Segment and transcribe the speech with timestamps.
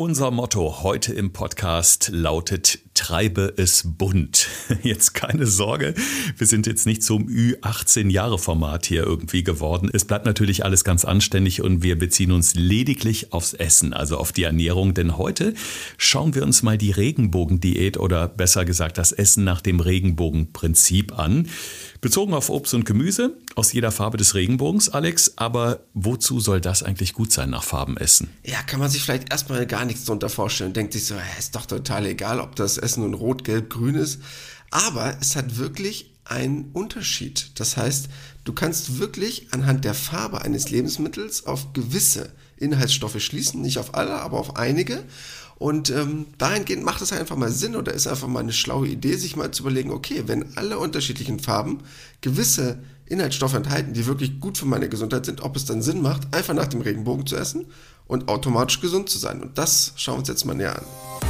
[0.00, 4.46] Unser Motto heute im Podcast lautet Treibe es bunt.
[4.82, 5.94] Jetzt keine Sorge,
[6.36, 9.88] wir sind jetzt nicht zum Ü18-Jahre-Format hier irgendwie geworden.
[9.90, 14.32] Es bleibt natürlich alles ganz anständig und wir beziehen uns lediglich aufs Essen, also auf
[14.32, 14.92] die Ernährung.
[14.92, 15.54] Denn heute
[15.96, 21.48] schauen wir uns mal die Regenbogendiät oder besser gesagt das Essen nach dem Regenbogenprinzip an.
[22.02, 25.38] Bezogen auf Obst und Gemüse aus jeder Farbe des Regenbogens, Alex.
[25.38, 28.28] Aber wozu soll das eigentlich gut sein nach Farbenessen?
[28.44, 30.74] Ja, kann man sich vielleicht erstmal gar nichts darunter vorstellen.
[30.74, 34.20] Denkt sich so, ist doch total egal, ob das Essen nun rot, gelb, grün ist.
[34.70, 37.50] Aber es hat wirklich einen Unterschied.
[37.56, 38.08] Das heißt,
[38.44, 44.20] du kannst wirklich anhand der Farbe eines Lebensmittels auf gewisse Inhaltsstoffe schließen, nicht auf alle,
[44.20, 45.02] aber auf einige.
[45.58, 49.16] Und ähm, dahingehend macht es einfach mal Sinn oder ist einfach mal eine schlaue Idee,
[49.16, 51.80] sich mal zu überlegen, okay, wenn alle unterschiedlichen Farben
[52.22, 56.34] gewisse Inhaltsstoffe enthalten, die wirklich gut für meine Gesundheit sind, ob es dann Sinn macht,
[56.34, 57.66] einfach nach dem Regenbogen zu essen
[58.06, 59.42] und automatisch gesund zu sein.
[59.42, 61.29] Und das schauen wir uns jetzt mal näher an.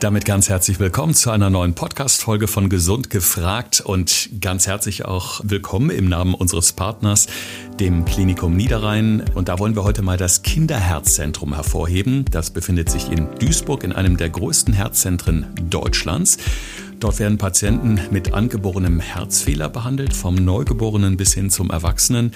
[0.00, 5.40] Damit ganz herzlich willkommen zu einer neuen Podcast-Folge von Gesund gefragt und ganz herzlich auch
[5.42, 7.26] willkommen im Namen unseres Partners,
[7.80, 9.24] dem Klinikum Niederrhein.
[9.34, 12.26] Und da wollen wir heute mal das Kinderherzzentrum hervorheben.
[12.30, 16.38] Das befindet sich in Duisburg in einem der größten Herzzentren Deutschlands.
[17.00, 22.34] Dort werden Patienten mit angeborenem Herzfehler behandelt, vom Neugeborenen bis hin zum Erwachsenen.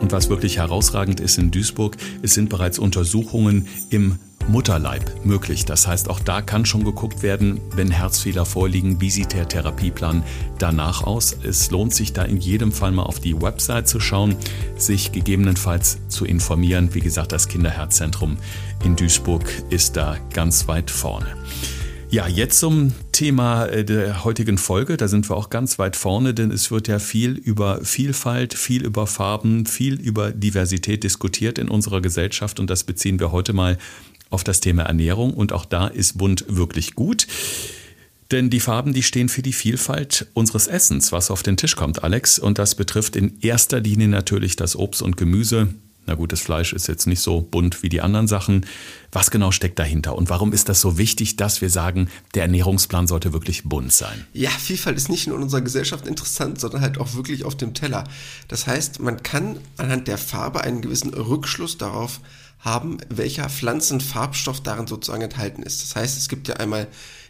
[0.00, 5.64] Und was wirklich herausragend ist in Duisburg, es sind bereits Untersuchungen im Mutterleib möglich.
[5.64, 10.22] Das heißt, auch da kann schon geguckt werden, wenn Herzfehler vorliegen, wie sieht der Therapieplan
[10.58, 11.36] danach aus.
[11.42, 14.36] Es lohnt sich da in jedem Fall mal auf die Website zu schauen,
[14.76, 16.94] sich gegebenenfalls zu informieren.
[16.94, 18.36] Wie gesagt, das Kinderherzzentrum
[18.84, 21.36] in Duisburg ist da ganz weit vorne.
[22.12, 24.98] Ja, jetzt zum Thema äh, der heutigen Folge.
[24.98, 28.84] Da sind wir auch ganz weit vorne, denn es wird ja viel über Vielfalt, viel
[28.84, 33.78] über Farben, viel über Diversität diskutiert in unserer Gesellschaft und das beziehen wir heute mal
[34.32, 37.26] auf das Thema Ernährung und auch da ist bunt wirklich gut.
[38.30, 42.02] Denn die Farben, die stehen für die Vielfalt unseres Essens, was auf den Tisch kommt,
[42.02, 42.38] Alex.
[42.38, 45.68] Und das betrifft in erster Linie natürlich das Obst und Gemüse.
[46.06, 48.66] Na gut, das Fleisch ist jetzt nicht so bunt wie die anderen Sachen.
[49.12, 50.16] Was genau steckt dahinter?
[50.16, 54.26] Und warum ist das so wichtig, dass wir sagen, der Ernährungsplan sollte wirklich bunt sein?
[54.32, 58.04] Ja, Vielfalt ist nicht in unserer Gesellschaft interessant, sondern halt auch wirklich auf dem Teller.
[58.48, 62.20] Das heißt, man kann anhand der Farbe einen gewissen Rückschluss darauf
[62.62, 65.82] haben, welcher Pflanzenfarbstoff darin sozusagen enthalten ist.
[65.82, 66.88] Das heißt, es gibt ja einmal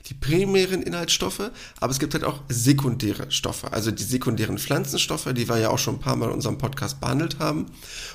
[0.09, 1.51] die primären Inhaltsstoffe,
[1.81, 5.79] aber es gibt halt auch sekundäre Stoffe, also die sekundären Pflanzenstoffe, die wir ja auch
[5.79, 7.67] schon ein paar Mal in unserem Podcast behandelt haben.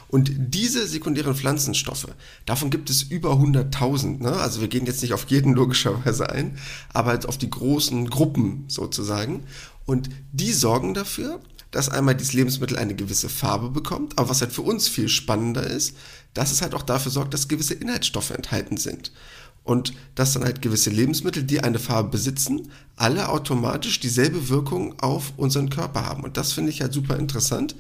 [0.10, 2.08] Und diese sekundären Pflanzenstoffe,
[2.46, 4.22] davon gibt es über 100.000.
[4.22, 4.34] Ne?
[4.34, 6.58] Also wir gehen jetzt nicht auf jeden logischerweise ein,
[6.94, 9.44] aber halt auf die großen Gruppen sozusagen.
[9.86, 11.40] Und die sorgen dafür,
[11.72, 15.66] dass einmal dieses Lebensmittel eine gewisse Farbe bekommt, aber was halt für uns viel spannender
[15.66, 15.96] ist,
[16.34, 19.12] dass es halt auch dafür sorgt, dass gewisse Inhaltsstoffe enthalten sind.
[19.64, 25.34] Und dass dann halt gewisse Lebensmittel, die eine Farbe besitzen, alle automatisch dieselbe Wirkung auf
[25.36, 26.24] unseren Körper haben.
[26.24, 27.76] Und das finde ich halt super interessant,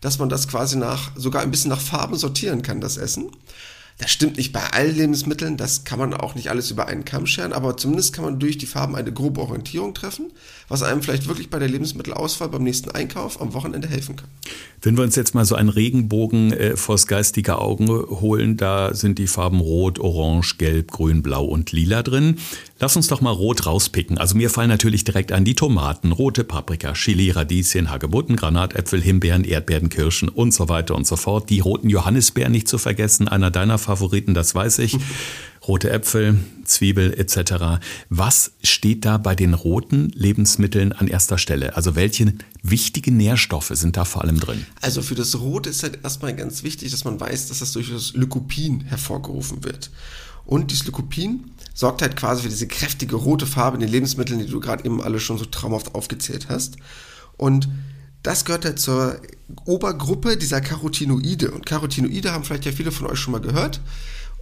[0.00, 3.32] dass man das quasi nach, sogar ein bisschen nach Farben sortieren kann, das Essen.
[3.98, 7.26] Das stimmt nicht bei allen Lebensmitteln, das kann man auch nicht alles über einen Kamm
[7.26, 10.32] scheren, aber zumindest kann man durch die Farben eine grobe Orientierung treffen,
[10.68, 14.28] was einem vielleicht wirklich bei der Lebensmittelauswahl beim nächsten Einkauf am Wochenende helfen kann.
[14.84, 19.20] Wenn wir uns jetzt mal so einen Regenbogen äh, vors geistige Augen holen, da sind
[19.20, 22.38] die Farben Rot, Orange, Gelb, Grün, Blau und Lila drin.
[22.80, 24.18] Lass uns doch mal Rot rauspicken.
[24.18, 29.44] Also mir fallen natürlich direkt an die Tomaten, rote Paprika, Chili, Radieschen, Hagebutten, Granatäpfel, Himbeeren,
[29.44, 31.48] Erdbeeren, Kirschen und so weiter und so fort.
[31.48, 34.96] Die roten Johannisbeeren nicht zu vergessen, einer deiner Favoriten, das weiß ich.
[35.66, 37.80] rote Äpfel, Zwiebel etc.
[38.08, 41.76] Was steht da bei den roten Lebensmitteln an erster Stelle?
[41.76, 44.66] Also welche wichtigen Nährstoffe sind da vor allem drin?
[44.80, 47.90] Also für das Rot ist halt erstmal ganz wichtig, dass man weiß, dass das durch
[47.90, 49.90] das Lycopin hervorgerufen wird.
[50.44, 54.46] Und dieses Lycopin sorgt halt quasi für diese kräftige rote Farbe in den Lebensmitteln, die
[54.46, 56.76] du gerade eben alle schon so traumhaft aufgezählt hast.
[57.36, 57.68] Und
[58.22, 59.20] das gehört halt zur
[59.64, 61.50] Obergruppe dieser Carotinoide.
[61.50, 63.80] Und Carotinoide haben vielleicht ja viele von euch schon mal gehört.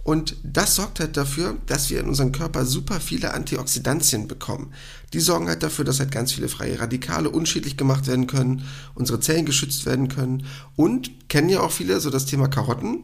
[0.03, 4.73] Und das sorgt halt dafür, dass wir in unserem Körper super viele Antioxidantien bekommen.
[5.13, 8.63] Die sorgen halt dafür, dass halt ganz viele freie Radikale unschädlich gemacht werden können,
[8.95, 13.03] unsere Zellen geschützt werden können und kennen ja auch viele so das Thema Karotten,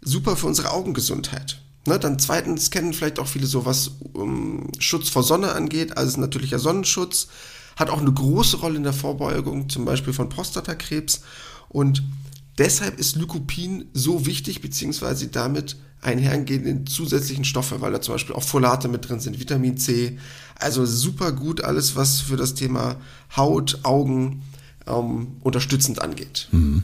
[0.00, 1.60] super für unsere Augengesundheit.
[1.86, 6.20] Ne, dann zweitens kennen vielleicht auch viele so, was um, Schutz vor Sonne angeht, also
[6.20, 7.28] natürlicher Sonnenschutz,
[7.78, 11.22] hat auch eine große Rolle in der Vorbeugung, zum Beispiel von Prostatakrebs
[11.68, 12.02] und
[12.58, 18.42] Deshalb ist Lycopin so wichtig, beziehungsweise damit einhergehenden zusätzlichen Stoffe, weil da zum Beispiel auch
[18.42, 20.18] Folate mit drin sind, Vitamin C.
[20.56, 22.96] Also super gut alles, was für das Thema
[23.36, 24.42] Haut, Augen
[24.86, 26.48] ähm, unterstützend angeht.
[26.50, 26.82] Mhm.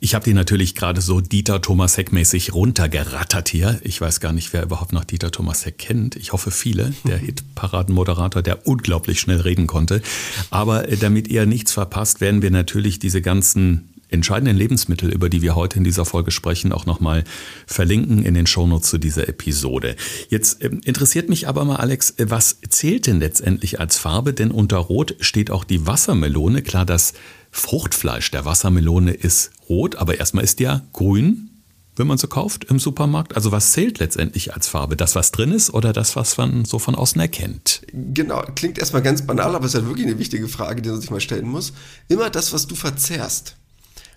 [0.00, 3.80] Ich habe die natürlich gerade so Dieter Thomas Heck mäßig runtergerattert hier.
[3.82, 6.16] Ich weiß gar nicht, wer überhaupt noch Dieter Thomas Heck kennt.
[6.16, 6.92] Ich hoffe viele.
[7.04, 10.02] Der Hitparadenmoderator, der unglaublich schnell reden konnte.
[10.50, 15.42] Aber äh, damit ihr nichts verpasst, werden wir natürlich diese ganzen entscheidenden Lebensmittel, über die
[15.42, 17.24] wir heute in dieser Folge sprechen, auch nochmal
[17.66, 19.96] verlinken in den Shownotes zu dieser Episode.
[20.28, 24.32] Jetzt äh, interessiert mich aber mal, Alex, äh, was zählt denn letztendlich als Farbe?
[24.32, 26.62] Denn unter Rot steht auch die Wassermelone.
[26.62, 27.14] Klar, das
[27.50, 31.50] Fruchtfleisch der Wassermelone ist rot, aber erstmal ist ja grün,
[31.96, 33.34] wenn man so kauft im Supermarkt.
[33.36, 34.96] Also was zählt letztendlich als Farbe?
[34.96, 37.82] Das, was drin ist oder das, was man so von außen erkennt?
[37.92, 41.00] Genau, klingt erstmal ganz banal, aber es ist halt wirklich eine wichtige Frage, die man
[41.00, 41.72] sich mal stellen muss.
[42.08, 43.56] Immer das, was du verzehrst.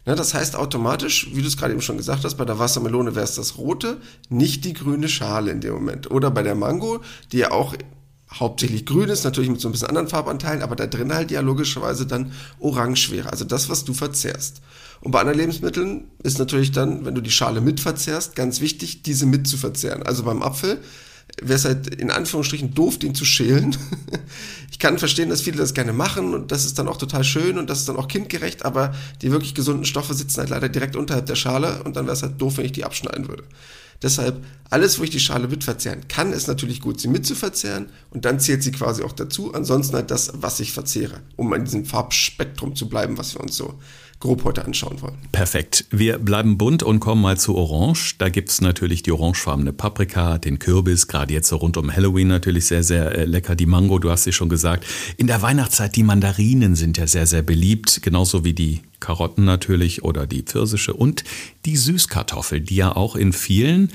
[0.05, 3.13] Na, das heißt automatisch, wie du es gerade eben schon gesagt hast, bei der Wassermelone
[3.13, 3.97] wäre es das rote,
[4.29, 6.09] nicht die grüne Schale in dem Moment.
[6.09, 7.01] Oder bei der Mango,
[7.31, 7.75] die ja auch
[8.33, 11.41] hauptsächlich grün ist, natürlich mit so ein bisschen anderen Farbanteilen, aber da drin halt ja
[11.41, 14.61] logischerweise dann orange wäre, also das, was du verzehrst.
[15.01, 19.01] Und bei anderen Lebensmitteln ist natürlich dann, wenn du die Schale mit verzehrst, ganz wichtig,
[19.03, 20.03] diese mit zu verzehren.
[20.03, 20.79] Also beim Apfel
[21.41, 23.75] wäre es halt in Anführungsstrichen doof, den zu schälen.
[24.71, 27.57] ich kann verstehen, dass viele das gerne machen und das ist dann auch total schön
[27.57, 30.95] und das ist dann auch kindgerecht, aber die wirklich gesunden Stoffe sitzen halt leider direkt
[30.95, 33.43] unterhalb der Schale und dann wäre es halt doof, wenn ich die abschneiden würde.
[34.01, 37.35] Deshalb, alles, wo ich die Schale mit verzehren kann, ist natürlich gut, sie mit zu
[37.35, 39.53] verzehren und dann zählt sie quasi auch dazu.
[39.53, 43.55] Ansonsten halt das, was ich verzehre, um in diesem Farbspektrum zu bleiben, was wir uns
[43.55, 43.79] so
[44.21, 45.17] grob heute anschauen wollen.
[45.31, 45.85] Perfekt.
[45.91, 48.15] Wir bleiben bunt und kommen mal zu Orange.
[48.19, 52.29] Da gibt es natürlich die orangefarbene Paprika, den Kürbis, gerade jetzt so rund um Halloween
[52.29, 53.55] natürlich sehr, sehr äh, lecker.
[53.55, 54.85] Die Mango, du hast sie schon gesagt.
[55.17, 60.03] In der Weihnachtszeit, die Mandarinen sind ja sehr, sehr beliebt, genauso wie die Karotten natürlich
[60.03, 61.23] oder die Pfirsiche und
[61.65, 63.91] die Süßkartoffel, die ja auch in vielen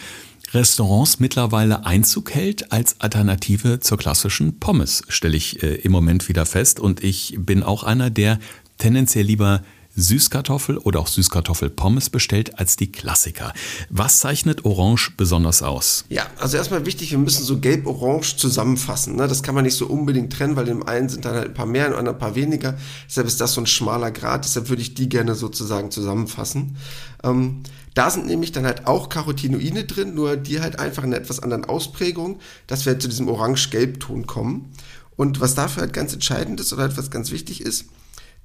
[0.52, 6.46] Restaurants mittlerweile Einzug hält als Alternative zur klassischen Pommes, stelle ich äh, im Moment wieder
[6.46, 6.80] fest.
[6.80, 8.38] Und ich bin auch einer, der
[8.78, 9.62] tendenziell lieber
[9.96, 13.52] Süßkartoffel oder auch Süßkartoffelpommes bestellt als die Klassiker.
[13.90, 16.04] Was zeichnet Orange besonders aus?
[16.08, 19.16] Ja, also erstmal wichtig, wir müssen so gelb-orange zusammenfassen.
[19.16, 19.26] Ne?
[19.26, 21.66] Das kann man nicht so unbedingt trennen, weil im einen sind dann halt ein paar
[21.66, 22.76] mehr, im anderen ein paar weniger.
[23.08, 24.44] Deshalb ist das so ein schmaler Grad.
[24.44, 26.76] Deshalb würde ich die gerne sozusagen zusammenfassen.
[27.24, 27.62] Ähm,
[27.94, 31.40] da sind nämlich dann halt auch Carotinoide drin, nur die halt einfach in einer etwas
[31.40, 34.70] anderen Ausprägung, dass wir halt zu diesem orange-gelb-Ton kommen.
[35.16, 37.86] Und was dafür halt ganz entscheidend ist oder halt was ganz wichtig ist,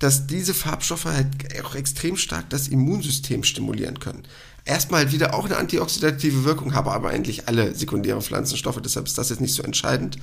[0.01, 1.27] dass diese Farbstoffe halt
[1.63, 4.24] auch extrem stark das Immunsystem stimulieren können.
[4.65, 9.30] Erstmal wieder auch eine antioxidative Wirkung, haben aber eigentlich alle sekundären Pflanzenstoffe, deshalb ist das
[9.30, 10.18] jetzt nicht so entscheidend.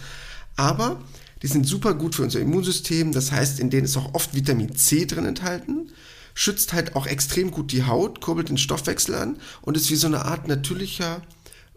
[0.56, 1.00] Aber
[1.42, 4.74] die sind super gut für unser Immunsystem, das heißt, in denen ist auch oft Vitamin
[4.74, 5.92] C drin enthalten,
[6.34, 10.08] schützt halt auch extrem gut die Haut, kurbelt den Stoffwechsel an und ist wie so
[10.08, 11.22] eine Art natürlicher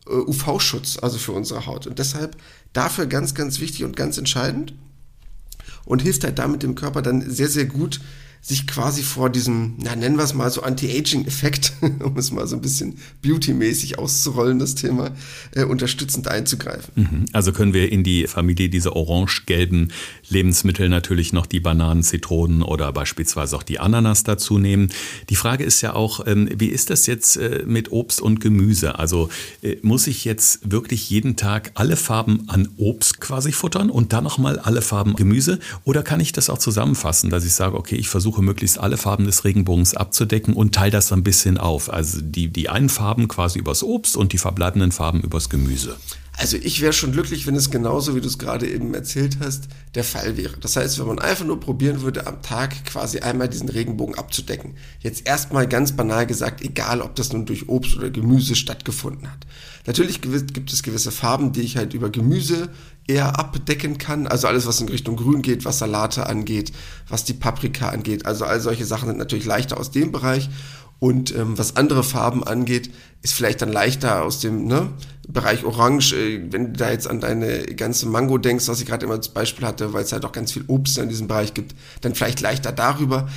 [0.08, 1.86] äh, UV-Schutz, also für unsere Haut.
[1.86, 2.36] Und deshalb
[2.74, 4.74] dafür ganz, ganz wichtig und ganz entscheidend
[5.86, 8.00] und hilft halt damit dem Körper dann sehr, sehr gut,
[8.44, 11.74] sich quasi vor diesem, na nennen wir es mal so Anti-Aging-Effekt,
[12.04, 15.12] um es mal so ein bisschen beauty-mäßig auszurollen, das Thema,
[15.54, 16.92] äh, unterstützend einzugreifen.
[16.96, 17.26] Mhm.
[17.34, 19.92] Also können wir in die Familie dieser orange-gelben
[20.32, 24.90] Lebensmittel natürlich noch die Bananen, Zitronen oder beispielsweise auch die Ananas dazu nehmen.
[25.30, 28.98] Die Frage ist ja auch, ähm, wie ist das jetzt äh, mit Obst und Gemüse?
[28.98, 29.30] Also
[29.62, 34.24] äh, muss ich jetzt wirklich jeden Tag alle Farben an Obst quasi futtern und dann
[34.24, 35.60] nochmal alle Farben Gemüse?
[35.84, 39.26] Oder kann ich das auch zusammenfassen, dass ich sage, okay, ich versuche möglichst alle Farben
[39.26, 41.92] des Regenbogens abzudecken und teile das so ein bisschen auf.
[41.92, 45.98] Also die, die einen Farben quasi übers Obst und die verbleibenden Farben übers Gemüse.
[46.42, 49.68] Also ich wäre schon glücklich, wenn es genauso, wie du es gerade eben erzählt hast,
[49.94, 50.58] der Fall wäre.
[50.60, 54.74] Das heißt, wenn man einfach nur probieren würde, am Tag quasi einmal diesen Regenbogen abzudecken.
[55.02, 59.46] Jetzt erstmal ganz banal gesagt, egal ob das nun durch Obst oder Gemüse stattgefunden hat.
[59.86, 62.70] Natürlich gibt es gewisse Farben, die ich halt über Gemüse
[63.08, 64.26] eher abdecken kann.
[64.26, 66.72] Also alles, was in Richtung Grün geht, was Salate angeht,
[67.08, 68.26] was die Paprika angeht.
[68.26, 70.50] Also all solche Sachen sind natürlich leichter aus dem Bereich.
[71.02, 72.92] Und ähm, was andere Farben angeht,
[73.24, 74.90] ist vielleicht dann leichter aus dem ne,
[75.28, 76.14] Bereich Orange.
[76.14, 79.30] Äh, wenn du da jetzt an deine ganze Mango denkst, was ich gerade immer als
[79.30, 82.40] Beispiel hatte, weil es halt auch ganz viel Obst in diesem Bereich gibt, dann vielleicht
[82.40, 83.28] leichter darüber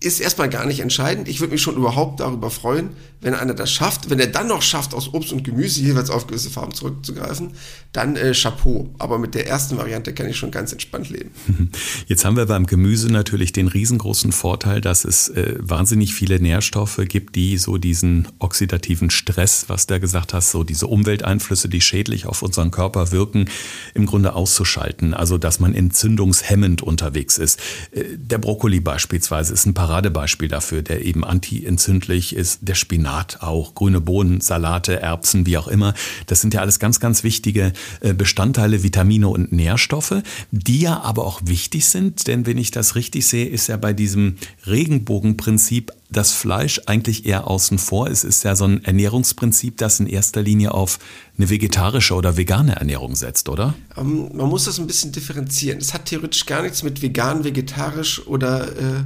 [0.00, 1.28] ist erstmal gar nicht entscheidend.
[1.28, 2.90] Ich würde mich schon überhaupt darüber freuen,
[3.24, 4.10] wenn einer das schafft.
[4.10, 7.52] Wenn er dann noch schafft, aus Obst und Gemüse jeweils auf gewisse Farben zurückzugreifen,
[7.92, 8.90] dann äh, Chapeau.
[8.98, 11.30] Aber mit der ersten Variante kann ich schon ganz entspannt leben.
[12.06, 17.00] Jetzt haben wir beim Gemüse natürlich den riesengroßen Vorteil, dass es äh, wahnsinnig viele Nährstoffe
[17.08, 22.26] gibt, die so diesen oxidativen Stress, was du gesagt hast, so diese Umwelteinflüsse, die schädlich
[22.26, 23.46] auf unseren Körper wirken,
[23.94, 25.14] im Grunde auszuschalten.
[25.14, 27.58] Also, dass man entzündungshemmend unterwegs ist.
[27.92, 32.58] Äh, der Brokkoli beispielsweise ist ein Paradebeispiel dafür, der eben antientzündlich ist.
[32.62, 35.94] Der Spinat Salat auch, grüne Bohnen, Salate, Erbsen, wie auch immer.
[36.26, 40.16] Das sind ja alles ganz, ganz wichtige äh, Bestandteile, Vitamine und Nährstoffe,
[40.50, 43.92] die ja aber auch wichtig sind, denn wenn ich das richtig sehe, ist ja bei
[43.92, 44.34] diesem
[44.66, 48.08] Regenbogenprinzip das Fleisch eigentlich eher außen vor.
[48.08, 50.98] Es ist ja so ein Ernährungsprinzip, das in erster Linie auf
[51.38, 53.74] eine vegetarische oder vegane Ernährung setzt, oder?
[53.96, 55.78] Ähm, man muss das ein bisschen differenzieren.
[55.78, 59.04] Es hat theoretisch gar nichts mit vegan, vegetarisch oder äh,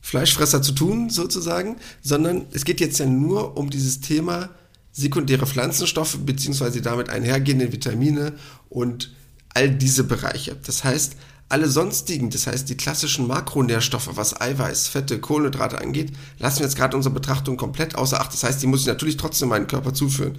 [0.00, 4.50] Fleischfresser zu tun, sozusagen, sondern es geht jetzt ja nur um dieses Thema
[4.92, 8.34] sekundäre Pflanzenstoffe beziehungsweise damit einhergehende Vitamine
[8.68, 9.14] und
[9.54, 10.56] all diese Bereiche.
[10.64, 11.16] Das heißt,
[11.48, 16.76] alle sonstigen, das heißt die klassischen Makronährstoffe, was Eiweiß, Fette, Kohlenhydrate angeht, lassen wir jetzt
[16.76, 18.32] gerade unsere Betrachtung komplett außer Acht.
[18.32, 20.36] Das heißt, die muss ich natürlich trotzdem meinen Körper zuführen.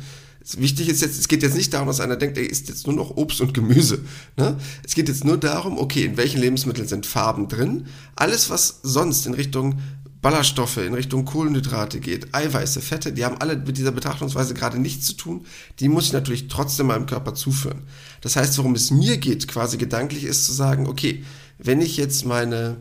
[0.58, 2.96] Wichtig ist jetzt, es geht jetzt nicht darum, dass einer denkt, er isst jetzt nur
[2.96, 4.00] noch Obst und Gemüse.
[4.38, 4.58] Ne?
[4.84, 7.88] Es geht jetzt nur darum, okay, in welchen Lebensmitteln sind Farben drin?
[8.16, 9.80] Alles, was sonst in Richtung
[10.22, 15.06] Ballaststoffe in Richtung Kohlenhydrate geht, Eiweiße, Fette, die haben alle mit dieser Betrachtungsweise gerade nichts
[15.06, 15.46] zu tun.
[15.80, 17.84] Die muss ich natürlich trotzdem meinem Körper zuführen.
[18.22, 21.24] Das heißt, worum es mir geht, quasi gedanklich, ist zu sagen, okay,
[21.58, 22.78] wenn ich jetzt meine,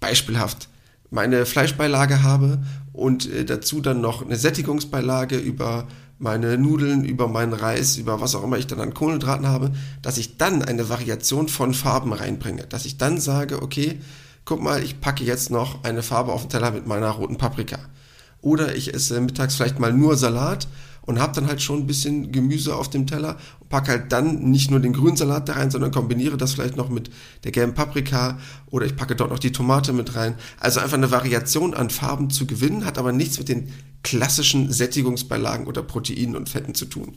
[0.00, 0.68] beispielhaft,
[1.10, 2.62] meine Fleischbeilage habe
[2.92, 5.86] und äh, dazu dann noch eine Sättigungsbeilage über
[6.18, 10.18] meine Nudeln, über meinen Reis, über was auch immer ich dann an Kohlenhydraten habe, dass
[10.18, 12.64] ich dann eine Variation von Farben reinbringe.
[12.68, 13.98] Dass ich dann sage, okay,
[14.44, 17.78] guck mal, ich packe jetzt noch eine Farbe auf den Teller mit meiner roten Paprika.
[18.40, 20.68] Oder ich esse mittags vielleicht mal nur Salat
[21.06, 24.50] und habe dann halt schon ein bisschen Gemüse auf dem Teller und packe halt dann
[24.50, 27.10] nicht nur den grünen Salat da rein, sondern kombiniere das vielleicht noch mit
[27.44, 28.38] der gelben Paprika
[28.70, 30.34] oder ich packe dort noch die Tomate mit rein.
[30.60, 35.66] Also einfach eine Variation an Farben zu gewinnen, hat aber nichts mit den klassischen Sättigungsbeilagen
[35.66, 37.14] oder Proteinen und Fetten zu tun.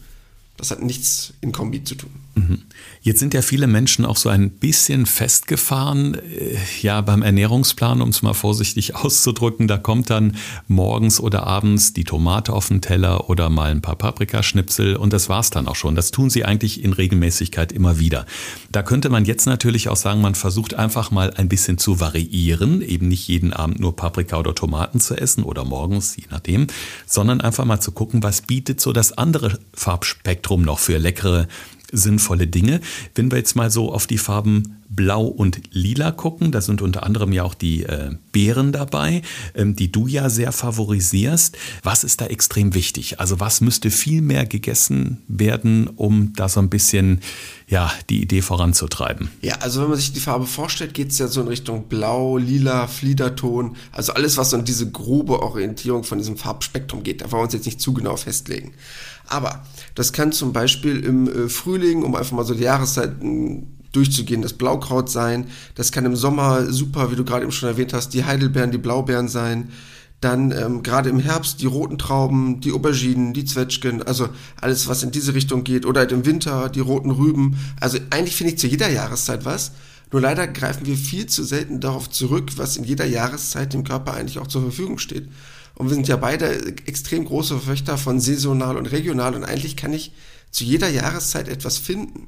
[0.58, 2.12] Das hat nichts in Kombi zu tun.
[2.36, 2.64] Mhm.
[3.02, 8.10] Jetzt sind ja viele Menschen auch so ein bisschen festgefahren, äh, ja, beim Ernährungsplan, um
[8.10, 9.68] es mal vorsichtig auszudrücken.
[9.68, 10.36] Da kommt dann
[10.68, 15.30] morgens oder abends die Tomate auf den Teller oder mal ein paar Paprikaschnipsel und das
[15.30, 15.96] war's dann auch schon.
[15.96, 18.26] Das tun sie eigentlich in Regelmäßigkeit immer wieder.
[18.72, 22.82] Da könnte man jetzt natürlich auch sagen, man versucht einfach mal ein bisschen zu variieren,
[22.82, 26.68] eben nicht jeden Abend nur Paprika oder Tomaten zu essen oder morgens, je nachdem,
[27.06, 31.48] sondern einfach mal zu gucken, was bietet so das andere Farbspektrum Spektrum noch für leckere,
[31.92, 32.80] sinnvolle Dinge.
[33.16, 37.04] Wenn wir jetzt mal so auf die Farben Blau und Lila gucken, da sind unter
[37.04, 39.24] anderem ja auch die äh, Beeren dabei,
[39.56, 41.58] ähm, die du ja sehr favorisierst.
[41.82, 43.20] Was ist da extrem wichtig?
[43.20, 47.22] Also was müsste viel mehr gegessen werden, um da so ein bisschen
[47.68, 49.30] ja, die Idee voranzutreiben?
[49.42, 52.38] Ja, also wenn man sich die Farbe vorstellt, geht es ja so in Richtung Blau,
[52.38, 57.22] Lila, Fliederton, also alles, was so in diese grobe Orientierung von diesem Farbspektrum geht.
[57.22, 58.74] Da wollen wir uns jetzt nicht zu genau festlegen.
[59.28, 59.64] Aber
[59.96, 64.54] das kann zum Beispiel im äh, Frühling, um einfach mal so die Jahreszeiten durchzugehen, das
[64.54, 65.48] Blaukraut sein.
[65.76, 68.78] Das kann im Sommer super, wie du gerade eben schon erwähnt hast, die Heidelbeeren, die
[68.78, 69.70] Blaubeeren sein.
[70.22, 74.30] Dann ähm, gerade im Herbst die roten Trauben, die Auberginen, die Zwetschgen, also
[74.60, 75.86] alles, was in diese Richtung geht.
[75.86, 77.58] Oder halt im Winter die roten Rüben.
[77.80, 79.72] Also eigentlich finde ich zu jeder Jahreszeit was.
[80.12, 84.14] Nur leider greifen wir viel zu selten darauf zurück, was in jeder Jahreszeit dem Körper
[84.14, 85.28] eigentlich auch zur Verfügung steht.
[85.76, 89.94] Und wir sind ja beide extrem große Verfechter von saisonal und regional und eigentlich kann
[89.94, 90.14] ich
[90.52, 92.28] zu jeder Jahreszeit etwas finden.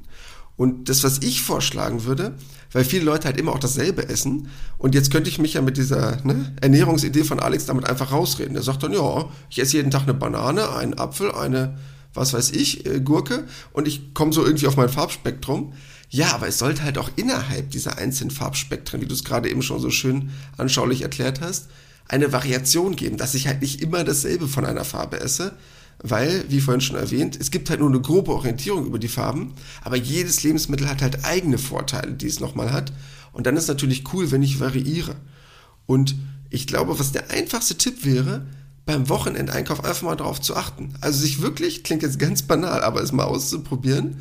[0.56, 2.34] Und das, was ich vorschlagen würde,
[2.72, 4.48] weil viele Leute halt immer auch dasselbe essen.
[4.76, 8.54] Und jetzt könnte ich mich ja mit dieser ne, Ernährungsidee von Alex damit einfach rausreden.
[8.54, 11.78] Der sagt dann, ja, ich esse jeden Tag eine Banane, einen Apfel, eine,
[12.12, 15.74] was weiß ich, äh, Gurke und ich komme so irgendwie auf mein Farbspektrum.
[16.10, 19.62] Ja, aber es sollte halt auch innerhalb dieser einzelnen Farbspektren, wie du es gerade eben
[19.62, 21.68] schon so schön anschaulich erklärt hast,
[22.08, 25.52] eine Variation geben, dass ich halt nicht immer dasselbe von einer Farbe esse,
[26.02, 29.54] weil, wie vorhin schon erwähnt, es gibt halt nur eine grobe Orientierung über die Farben,
[29.82, 32.92] aber jedes Lebensmittel hat halt eigene Vorteile, die es nochmal hat.
[33.32, 35.16] Und dann ist natürlich cool, wenn ich variiere.
[35.86, 36.14] Und
[36.50, 38.46] ich glaube, was der einfachste Tipp wäre,
[38.86, 40.94] beim Wochenendeinkauf einfach mal darauf zu achten.
[41.00, 44.16] Also sich wirklich, klingt jetzt ganz banal, aber es mal auszuprobieren,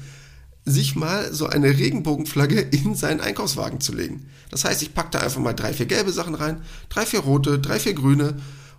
[0.67, 4.29] sich mal so eine Regenbogenflagge in seinen Einkaufswagen zu legen.
[4.51, 7.59] Das heißt, ich packe da einfach mal drei, vier gelbe Sachen rein, drei, vier rote,
[7.59, 8.35] drei, vier grüne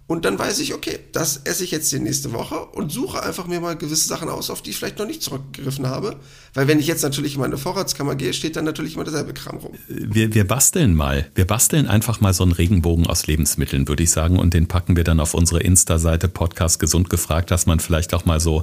[0.09, 3.47] und dann weiß ich, okay, das esse ich jetzt die nächste Woche und suche einfach
[3.47, 6.17] mir mal gewisse Sachen aus, auf die ich vielleicht noch nicht zurückgegriffen habe.
[6.55, 9.59] Weil wenn ich jetzt natürlich in meine Vorratskammer gehe, steht dann natürlich immer derselbe Kram
[9.59, 9.75] rum.
[9.87, 11.31] Wir, wir basteln mal.
[11.35, 14.39] Wir basteln einfach mal so einen Regenbogen aus Lebensmitteln, würde ich sagen.
[14.39, 18.25] Und den packen wir dann auf unsere Insta-Seite Podcast Gesund gefragt, dass man vielleicht auch
[18.25, 18.63] mal so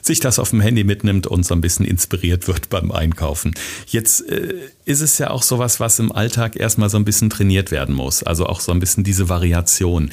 [0.00, 3.56] sich das auf dem Handy mitnimmt und so ein bisschen inspiriert wird beim Einkaufen.
[3.88, 7.70] Jetzt äh, ist es ja auch sowas, was im Alltag erstmal so ein bisschen trainiert
[7.70, 8.22] werden muss.
[8.22, 10.10] Also auch so ein bisschen diese Variation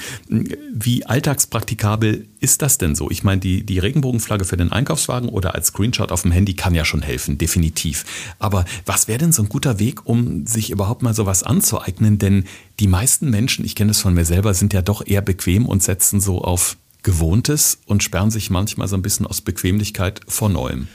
[0.73, 3.09] wie alltagspraktikabel ist das denn so?
[3.11, 6.73] Ich meine, die, die Regenbogenflagge für den Einkaufswagen oder als Screenshot auf dem Handy kann
[6.73, 8.05] ja schon helfen, definitiv.
[8.39, 12.17] Aber was wäre denn so ein guter Weg, um sich überhaupt mal sowas anzueignen?
[12.17, 12.45] Denn
[12.79, 15.83] die meisten Menschen, ich kenne es von mir selber, sind ja doch eher bequem und
[15.83, 20.87] setzen so auf Gewohntes und sperren sich manchmal so ein bisschen aus Bequemlichkeit vor Neuem?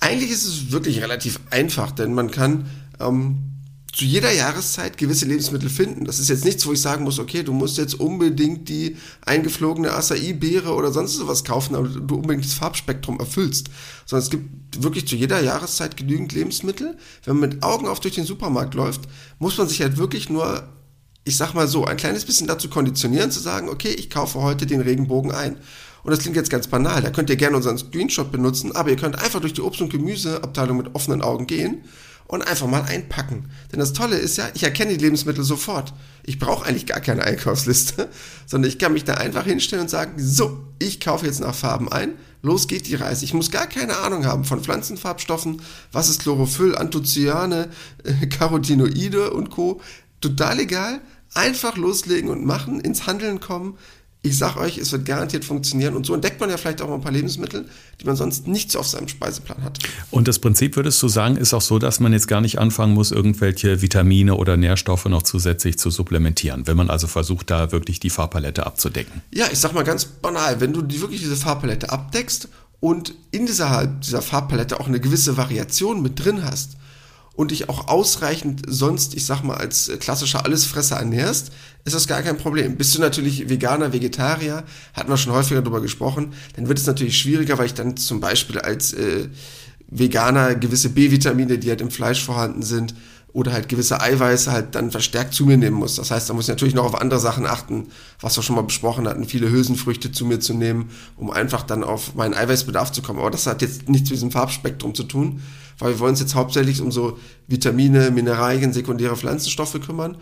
[0.00, 2.66] Eigentlich ist es wirklich relativ einfach, denn man kann
[3.00, 3.54] ähm,
[3.94, 6.04] zu jeder Jahreszeit gewisse Lebensmittel finden.
[6.04, 9.92] Das ist jetzt nichts, wo ich sagen muss, okay, du musst jetzt unbedingt die eingeflogene
[9.92, 13.68] Acai-Beere oder sonst sowas kaufen, damit du unbedingt das Farbspektrum erfüllst.
[14.04, 16.96] Sondern es gibt wirklich zu jeder Jahreszeit genügend Lebensmittel.
[17.24, 19.02] Wenn man mit Augen auf durch den Supermarkt läuft,
[19.38, 20.64] muss man sich halt wirklich nur,
[21.22, 24.66] ich sag mal so, ein kleines bisschen dazu konditionieren, zu sagen, okay, ich kaufe heute
[24.66, 25.56] den Regenbogen ein.
[26.02, 28.96] Und das klingt jetzt ganz banal, da könnt ihr gerne unseren Screenshot benutzen, aber ihr
[28.96, 31.84] könnt einfach durch die Obst- und Gemüseabteilung mit offenen Augen gehen
[32.34, 33.48] und einfach mal einpacken.
[33.70, 35.94] Denn das Tolle ist ja, ich erkenne die Lebensmittel sofort.
[36.24, 38.08] Ich brauche eigentlich gar keine Einkaufsliste,
[38.46, 41.90] sondern ich kann mich da einfach hinstellen und sagen, so, ich kaufe jetzt nach Farben
[41.90, 43.24] ein, los geht die Reise.
[43.24, 45.62] Ich muss gar keine Ahnung haben von Pflanzenfarbstoffen,
[45.92, 47.68] was ist Chlorophyll, Anthocyane,
[48.02, 49.80] äh, Carotinoide und Co.
[50.20, 51.00] Total egal,
[51.34, 53.78] einfach loslegen und machen, ins Handeln kommen,
[54.24, 55.94] ich sag euch, es wird garantiert funktionieren.
[55.94, 57.66] Und so entdeckt man ja vielleicht auch mal ein paar Lebensmittel,
[58.00, 59.78] die man sonst nicht so auf seinem Speiseplan hat.
[60.10, 62.94] Und das Prinzip, würdest du sagen, ist auch so, dass man jetzt gar nicht anfangen
[62.94, 68.00] muss, irgendwelche Vitamine oder Nährstoffe noch zusätzlich zu supplementieren, wenn man also versucht, da wirklich
[68.00, 69.20] die Farbpalette abzudecken.
[69.30, 72.48] Ja, ich sag mal ganz banal, wenn du die, wirklich diese Farbpalette abdeckst
[72.80, 76.78] und in dieser, dieser Farbpalette auch eine gewisse Variation mit drin hast,
[77.36, 81.52] und dich auch ausreichend sonst, ich sag mal, als klassischer Allesfresser ernährst,
[81.84, 82.76] ist das gar kein Problem.
[82.76, 84.64] Bist du natürlich Veganer, Vegetarier,
[84.94, 88.20] hatten wir schon häufiger darüber gesprochen, dann wird es natürlich schwieriger, weil ich dann zum
[88.20, 89.28] Beispiel als äh,
[89.88, 92.94] Veganer gewisse B-Vitamine, die halt im Fleisch vorhanden sind,
[93.34, 95.96] oder halt gewisse Eiweiße halt dann verstärkt zu mir nehmen muss.
[95.96, 97.88] Das heißt, da muss ich natürlich noch auf andere Sachen achten,
[98.20, 101.82] was wir schon mal besprochen hatten, viele Hülsenfrüchte zu mir zu nehmen, um einfach dann
[101.82, 103.18] auf meinen Eiweißbedarf zu kommen.
[103.18, 105.42] Aber das hat jetzt nichts mit diesem Farbspektrum zu tun,
[105.78, 110.16] weil wir wollen uns jetzt hauptsächlich um so Vitamine, Mineralien, sekundäre Pflanzenstoffe kümmern.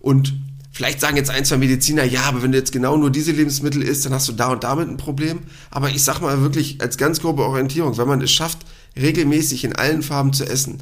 [0.00, 0.34] Und
[0.70, 3.82] vielleicht sagen jetzt ein, zwei Mediziner, ja, aber wenn du jetzt genau nur diese Lebensmittel
[3.82, 5.40] isst, dann hast du da und damit ein Problem.
[5.70, 8.58] Aber ich sag mal wirklich als ganz grobe Orientierung, wenn man es schafft,
[8.96, 10.78] regelmäßig in allen Farben zu essen,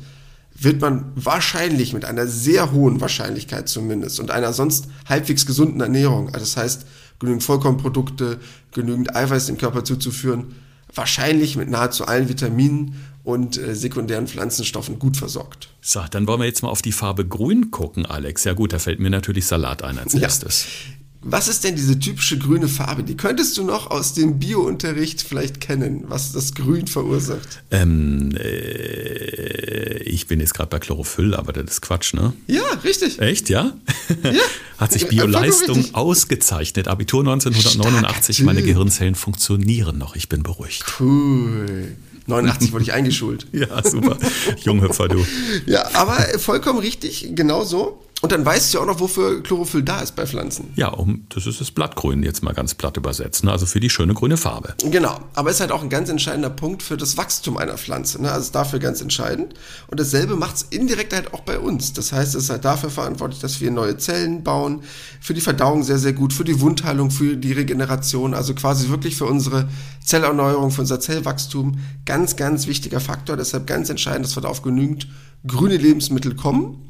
[0.58, 6.28] wird man wahrscheinlich mit einer sehr hohen Wahrscheinlichkeit zumindest und einer sonst halbwegs gesunden Ernährung,
[6.28, 6.86] also das heißt
[7.18, 8.38] genügend Vollkornprodukte,
[8.72, 10.54] genügend Eiweiß dem Körper zuzuführen,
[10.94, 12.94] wahrscheinlich mit nahezu allen Vitaminen
[13.26, 15.68] und äh, sekundären Pflanzenstoffen gut versorgt.
[15.80, 18.44] So, dann wollen wir jetzt mal auf die Farbe Grün gucken, Alex.
[18.44, 20.64] Ja gut, da fällt mir natürlich Salat ein als erstes.
[20.64, 20.92] Ja.
[21.28, 23.02] Was ist denn diese typische grüne Farbe?
[23.02, 27.64] Die könntest du noch aus dem Biounterricht vielleicht kennen, was das Grün verursacht.
[27.72, 32.32] Ähm, äh, ich bin jetzt gerade bei Chlorophyll, aber das ist Quatsch, ne?
[32.46, 33.18] Ja, richtig.
[33.18, 33.72] Echt, ja?
[34.22, 34.32] Ja.
[34.78, 36.86] Hat sich Bioleistung ausgezeichnet.
[36.86, 40.14] Abitur 1989, Stark, meine Gehirnzellen funktionieren noch.
[40.14, 40.84] Ich bin beruhigt.
[41.00, 41.96] Cool.
[42.26, 43.46] 89 wurde ich eingeschult.
[43.52, 44.18] Ja, super.
[44.58, 45.24] Junghüpfer, du.
[45.66, 48.00] Ja, aber vollkommen richtig, genau so.
[48.22, 50.72] Und dann weißt du ja auch noch, wofür Chlorophyll da ist bei Pflanzen.
[50.74, 53.44] Ja, um, das ist das Blattgrün, jetzt mal ganz platt übersetzt.
[53.44, 53.52] Ne?
[53.52, 54.74] Also für die schöne grüne Farbe.
[54.90, 58.22] Genau, aber ist halt auch ein ganz entscheidender Punkt für das Wachstum einer Pflanze.
[58.22, 58.32] Ne?
[58.32, 59.52] Also ist dafür ganz entscheidend.
[59.88, 61.92] Und dasselbe macht es indirekt halt auch bei uns.
[61.92, 64.82] Das heißt, es ist halt dafür verantwortlich, dass wir neue Zellen bauen,
[65.20, 69.16] für die Verdauung sehr, sehr gut, für die Wundheilung, für die Regeneration, also quasi wirklich
[69.16, 69.68] für unsere
[70.02, 71.80] Zellerneuerung, für unser Zellwachstum.
[72.06, 73.36] Ganz, ganz wichtiger Faktor.
[73.36, 75.06] Deshalb ganz entscheidend, dass wir da auf genügend
[75.46, 76.82] grüne Lebensmittel kommen.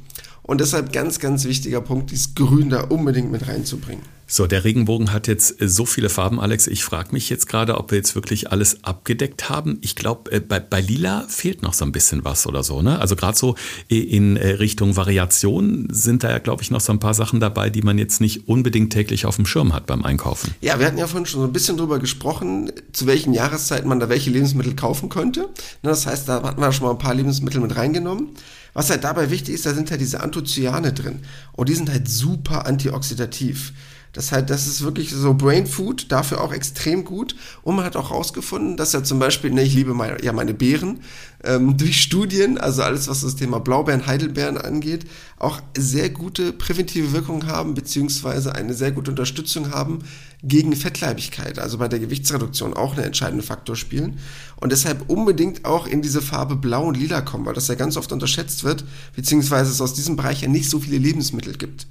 [0.46, 4.04] Und deshalb ganz, ganz wichtiger Punkt, dieses Grün da unbedingt mit reinzubringen.
[4.28, 6.66] So, der Regenbogen hat jetzt äh, so viele Farben, Alex.
[6.66, 9.78] Ich frage mich jetzt gerade, ob wir jetzt wirklich alles abgedeckt haben.
[9.82, 12.82] Ich glaube, äh, bei, bei Lila fehlt noch so ein bisschen was oder so.
[12.82, 12.98] Ne?
[12.98, 13.54] Also gerade so
[13.86, 17.70] in äh, Richtung Variation sind da ja, glaube ich, noch so ein paar Sachen dabei,
[17.70, 20.52] die man jetzt nicht unbedingt täglich auf dem Schirm hat beim Einkaufen.
[20.60, 24.00] Ja, wir hatten ja vorhin schon so ein bisschen drüber gesprochen, zu welchen Jahreszeiten man
[24.00, 25.42] da welche Lebensmittel kaufen könnte.
[25.42, 28.30] Ne, das heißt, da hatten wir schon mal ein paar Lebensmittel mit reingenommen.
[28.72, 31.20] Was halt dabei wichtig ist, da sind halt diese Anthocyane drin.
[31.52, 33.72] Und die sind halt super antioxidativ.
[34.16, 37.36] Das halt, das ist wirklich so Brain Food, dafür auch extrem gut.
[37.60, 40.54] Und man hat auch herausgefunden, dass ja zum Beispiel, ne, ich liebe meine, ja meine
[40.54, 41.00] Beeren,
[41.44, 45.04] ähm, durch Studien, also alles, was das Thema Blaubeeren, Heidelbeeren angeht,
[45.38, 49.98] auch sehr gute präventive Wirkungen haben, beziehungsweise eine sehr gute Unterstützung haben
[50.42, 54.18] gegen Fettleibigkeit, also bei der Gewichtsreduktion auch einen entscheidenden Faktor spielen.
[54.58, 57.98] Und deshalb unbedingt auch in diese Farbe Blau und Lila kommen, weil das ja ganz
[57.98, 58.82] oft unterschätzt wird,
[59.14, 61.86] beziehungsweise es aus diesem Bereich ja nicht so viele Lebensmittel gibt.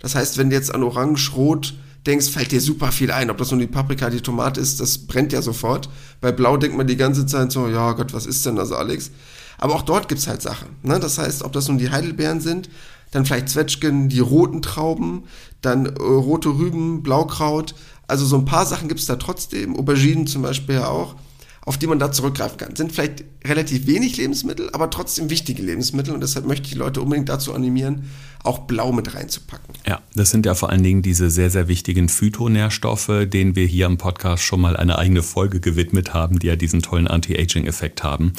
[0.00, 1.74] Das heißt, wenn du jetzt an Orange, Rot
[2.06, 3.30] denkst, fällt dir super viel ein.
[3.30, 5.88] Ob das nun die Paprika, die Tomate ist, das brennt ja sofort.
[6.20, 9.10] Bei Blau denkt man die ganze Zeit so, ja Gott, was ist denn das, Alex?
[9.58, 10.68] Aber auch dort gibt's halt Sachen.
[10.82, 11.00] Ne?
[11.00, 12.68] Das heißt, ob das nun die Heidelbeeren sind,
[13.10, 15.24] dann vielleicht Zwetschgen, die roten Trauben,
[15.62, 17.74] dann äh, rote Rüben, Blaukraut.
[18.06, 19.76] Also so ein paar Sachen gibt's da trotzdem.
[19.76, 21.16] Auberginen zum Beispiel ja auch.
[21.66, 22.76] Auf die man da zurückgreifen kann.
[22.76, 27.02] Sind vielleicht relativ wenig Lebensmittel, aber trotzdem wichtige Lebensmittel und deshalb möchte ich die Leute
[27.02, 28.08] unbedingt dazu animieren,
[28.44, 29.74] auch blau mit reinzupacken.
[29.84, 33.86] Ja, das sind ja vor allen Dingen diese sehr, sehr wichtigen Phytonährstoffe, denen wir hier
[33.86, 38.32] im Podcast schon mal eine eigene Folge gewidmet haben, die ja diesen tollen Anti-Aging-Effekt haben.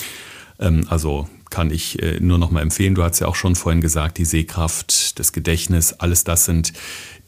[0.60, 2.96] Ähm, also kann ich äh, nur noch mal empfehlen.
[2.96, 6.72] Du hast ja auch schon vorhin gesagt, die Sehkraft, das Gedächtnis, alles das sind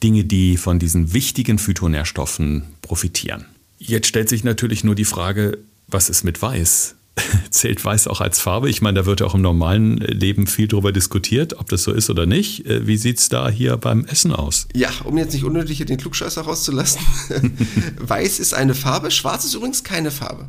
[0.02, 3.46] Dinge, die von diesen wichtigen Phytonährstoffen profitieren.
[3.78, 5.58] Jetzt stellt sich natürlich nur die Frage,
[5.92, 6.96] was ist mit Weiß?
[7.50, 8.70] Zählt Weiß auch als Farbe?
[8.70, 11.92] Ich meine, da wird ja auch im normalen Leben viel darüber diskutiert, ob das so
[11.92, 12.66] ist oder nicht.
[12.66, 14.68] Äh, wie sieht es da hier beim Essen aus?
[14.76, 17.02] Ja, um jetzt nicht unnötig hier den Klugscheißer rauszulassen.
[18.00, 20.48] Weiß ist eine Farbe, schwarz ist übrigens keine Farbe.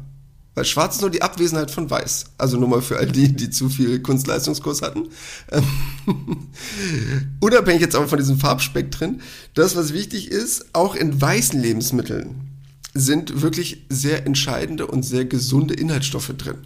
[0.55, 2.25] Weil schwarz ist nur die Abwesenheit von weiß.
[2.37, 5.09] Also nur mal für all die, die zu viel Kunstleistungskurs hatten.
[7.41, 9.21] Unabhängig jetzt aber von diesem Farbspektren,
[9.55, 12.50] das, was wichtig ist, auch in weißen Lebensmitteln
[12.95, 16.59] sind wirklich sehr entscheidende und sehr gesunde Inhaltsstoffe drin.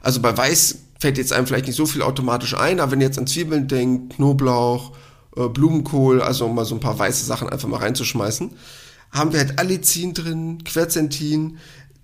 [0.00, 3.08] Also bei Weiß fällt jetzt einem vielleicht nicht so viel automatisch ein, aber wenn ihr
[3.08, 4.92] jetzt an Zwiebeln denkt, Knoblauch,
[5.36, 8.50] äh, Blumenkohl, also um mal so ein paar weiße Sachen einfach mal reinzuschmeißen,
[9.10, 11.58] haben wir halt Allicin drin, Quercetin,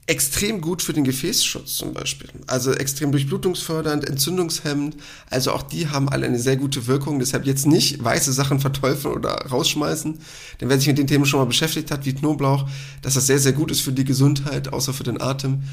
[0.09, 2.31] extrem gut für den Gefäßschutz zum Beispiel.
[2.47, 4.97] Also extrem durchblutungsfördernd, entzündungshemmend.
[5.29, 7.19] Also auch die haben alle eine sehr gute Wirkung.
[7.19, 10.19] Deshalb jetzt nicht weiße Sachen verteufeln oder rausschmeißen.
[10.61, 12.67] Denn wer sich mit den Themen schon mal beschäftigt hat, wie Knoblauch,
[13.03, 15.65] dass das sehr, sehr gut ist für die Gesundheit, außer für den Atem.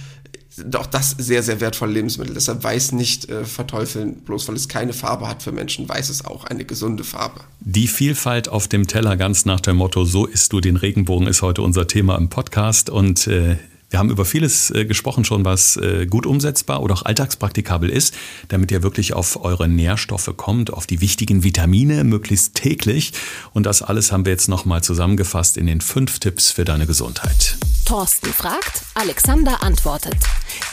[0.76, 2.34] Auch das sehr, sehr wertvolle Lebensmittel.
[2.34, 6.26] Deshalb weiß nicht äh, verteufeln, bloß weil es keine Farbe hat für Menschen, weiß es
[6.26, 7.40] auch eine gesunde Farbe.
[7.62, 11.42] Die Vielfalt auf dem Teller ganz nach dem Motto, so isst du den Regenbogen, ist
[11.42, 12.90] heute unser Thema im Podcast.
[12.90, 13.58] Und äh,
[13.96, 18.14] wir haben über vieles äh, gesprochen schon, was äh, gut umsetzbar oder auch alltagspraktikabel ist,
[18.50, 23.14] damit ihr wirklich auf eure Nährstoffe kommt, auf die wichtigen Vitamine, möglichst täglich.
[23.54, 27.58] Und das alles haben wir jetzt nochmal zusammengefasst in den fünf Tipps für deine Gesundheit.
[27.86, 30.18] Thorsten fragt, Alexander antwortet.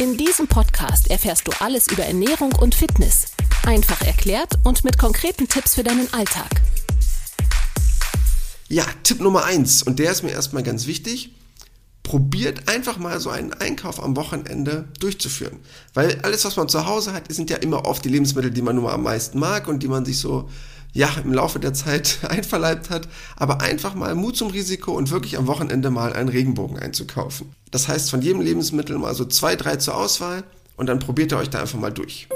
[0.00, 3.26] In diesem Podcast erfährst du alles über Ernährung und Fitness.
[3.64, 6.50] Einfach erklärt und mit konkreten Tipps für deinen Alltag.
[8.68, 11.30] Ja, Tipp Nummer eins und der ist mir erstmal ganz wichtig
[12.02, 15.58] probiert einfach mal so einen Einkauf am Wochenende durchzuführen.
[15.94, 18.76] Weil alles, was man zu Hause hat, sind ja immer oft die Lebensmittel, die man
[18.76, 20.48] mal am meisten mag und die man sich so
[20.92, 25.38] ja, im Laufe der Zeit einverleibt hat, aber einfach mal Mut zum Risiko und wirklich
[25.38, 27.54] am Wochenende mal einen Regenbogen einzukaufen.
[27.70, 30.44] Das heißt, von jedem Lebensmittel mal so zwei, drei zur Auswahl
[30.76, 32.28] und dann probiert ihr euch da einfach mal durch.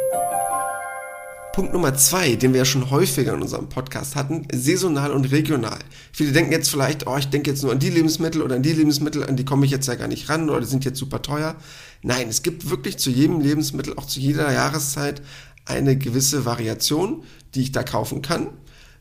[1.56, 5.78] Punkt Nummer zwei, den wir ja schon häufiger in unserem Podcast hatten, saisonal und regional.
[6.12, 8.74] Viele denken jetzt vielleicht, oh, ich denke jetzt nur an die Lebensmittel oder an die
[8.74, 11.22] Lebensmittel, an die komme ich jetzt ja gar nicht ran oder die sind jetzt super
[11.22, 11.56] teuer.
[12.02, 15.22] Nein, es gibt wirklich zu jedem Lebensmittel, auch zu jeder Jahreszeit,
[15.64, 17.22] eine gewisse Variation,
[17.54, 18.48] die ich da kaufen kann,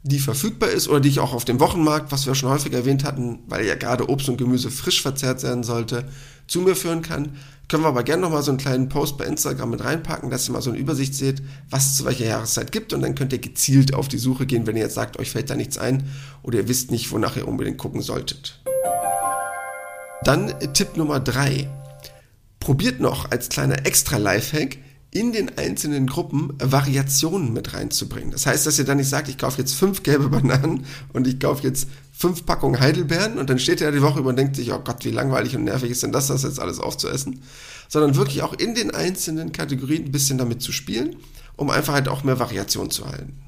[0.07, 3.03] die verfügbar ist oder die ich auch auf dem Wochenmarkt, was wir schon häufiger erwähnt
[3.03, 6.05] hatten, weil ja gerade Obst und Gemüse frisch verzehrt werden sollte,
[6.45, 7.37] zu mir führen kann.
[7.67, 10.51] Können wir aber gerne nochmal so einen kleinen Post bei Instagram mit reinpacken, dass ihr
[10.51, 11.41] mal so eine Übersicht seht,
[11.71, 14.67] was es zu welcher Jahreszeit gibt und dann könnt ihr gezielt auf die Suche gehen,
[14.67, 16.07] wenn ihr jetzt sagt, euch fällt da nichts ein
[16.43, 18.61] oder ihr wisst nicht, wonach ihr unbedingt gucken solltet.
[20.23, 21.67] Dann Tipp Nummer drei:
[22.59, 24.77] Probiert noch als kleiner extra Lifehack
[25.15, 28.32] in den einzelnen Gruppen Variationen mit reinzubringen.
[28.32, 31.39] Das heißt, dass ihr dann nicht sagt, ich kaufe jetzt fünf gelbe Bananen und ich
[31.39, 34.73] kaufe jetzt fünf Packungen Heidelbeeren und dann steht er die Woche über und denkt sich,
[34.73, 37.41] oh Gott, wie langweilig und nervig ist denn das, das jetzt alles aufzuessen.
[37.88, 41.15] Sondern wirklich auch in den einzelnen Kategorien ein bisschen damit zu spielen,
[41.56, 43.39] um einfach halt auch mehr Variation zu halten.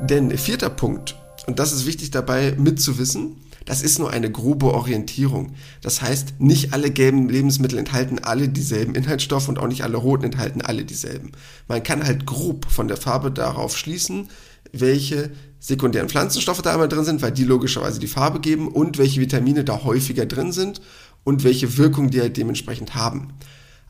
[0.00, 1.14] Denn vierter Punkt,
[1.46, 5.54] und das ist wichtig dabei mitzuwissen, das ist nur eine grobe Orientierung.
[5.80, 10.24] Das heißt, nicht alle gelben Lebensmittel enthalten alle dieselben Inhaltsstoffe und auch nicht alle roten
[10.24, 11.32] enthalten alle dieselben.
[11.68, 14.28] Man kann halt grob von der Farbe darauf schließen,
[14.72, 19.20] welche sekundären Pflanzenstoffe da einmal drin sind, weil die logischerweise die Farbe geben und welche
[19.20, 20.82] Vitamine da häufiger drin sind
[21.24, 23.32] und welche Wirkung die halt dementsprechend haben.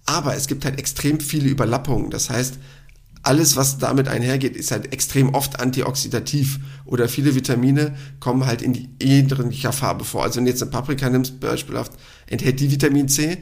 [0.07, 2.11] Aber es gibt halt extrem viele Überlappungen.
[2.11, 2.59] Das heißt,
[3.25, 8.73] alles, was damit einhergeht, ist halt extrem oft antioxidativ oder viele Vitamine kommen halt in
[8.73, 10.23] die ähnlicher Farbe vor.
[10.23, 11.93] Also wenn du jetzt eine Paprika nimmst, beispielhaft,
[12.27, 13.39] enthält die Vitamin C,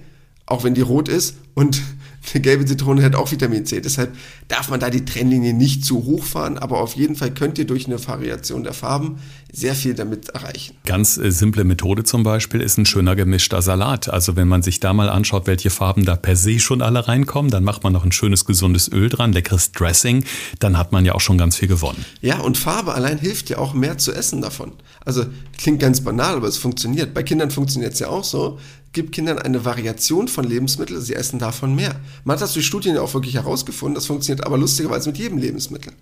[0.46, 1.82] auch wenn die rot ist und
[2.32, 3.80] eine gelbe Zitrone hat auch Vitamin C.
[3.80, 4.14] Deshalb
[4.48, 7.66] darf man da die Trennlinie nicht zu hoch fahren, aber auf jeden Fall könnt ihr
[7.66, 9.18] durch eine Variation der Farben
[9.52, 10.76] sehr viel damit erreichen.
[10.86, 14.08] Ganz äh, simple Methode zum Beispiel ist ein schöner gemischter Salat.
[14.08, 17.50] Also wenn man sich da mal anschaut, welche Farben da per se schon alle reinkommen,
[17.50, 20.24] dann macht man noch ein schönes gesundes Öl dran, leckeres Dressing,
[20.58, 22.04] dann hat man ja auch schon ganz viel gewonnen.
[22.22, 24.72] Ja, und Farbe allein hilft ja auch mehr zu essen davon.
[25.04, 25.26] Also
[25.58, 27.12] klingt ganz banal, aber es funktioniert.
[27.12, 28.58] Bei Kindern funktioniert es ja auch so
[28.92, 31.98] gibt Kindern eine Variation von Lebensmitteln, sie essen davon mehr.
[32.24, 35.38] Man hat das durch Studien ja auch wirklich herausgefunden, das funktioniert aber lustigerweise mit jedem
[35.38, 35.92] Lebensmittel.